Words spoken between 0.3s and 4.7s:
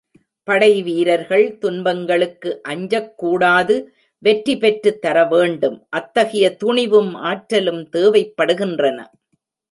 படைவீரர்கள் துன்பங்களுக்கு அஞ்சக் கூடாது வெற்றி